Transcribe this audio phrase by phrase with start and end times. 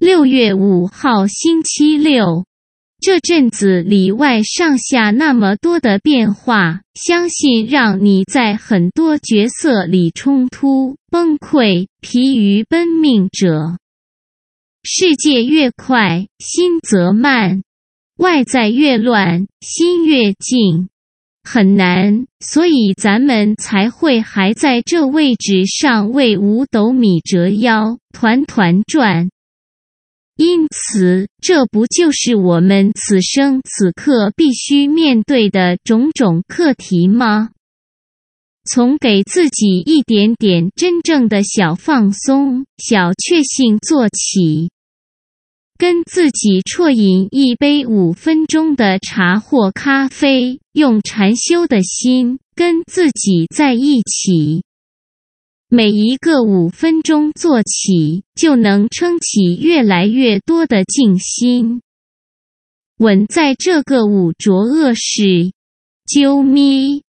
[0.00, 2.44] 六月五号星期六，
[3.00, 13.78] 这阵子里外上下那么多的变化，相信让你在很多角色里冲突、崩溃、疲于奔命者。
[14.82, 17.62] 世界越快，心则慢；
[18.18, 20.88] 外在越乱，心越静。
[21.44, 29.30] 很难，所以咱们才会还在这位置上为五斗米折腰，团团转。
[30.36, 37.50] 因此，这不就是我们此生此刻必须面对的种种课题吗？
[38.64, 44.70] 从给自己一点点真正的小放松、小确幸做起。
[45.76, 54.62] 跟自己啜饮一杯五分钟的茶或咖啡，用禅修的心跟自己在一起。
[55.76, 61.82] 每一个五分钟做起，就能撑起越来越多的静心。
[62.98, 65.50] 稳在这个五浊恶世，
[66.06, 67.02] 啾咪。